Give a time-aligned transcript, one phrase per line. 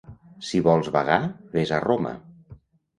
[0.47, 1.19] Si vols vagar,
[1.55, 2.19] ves a Roma.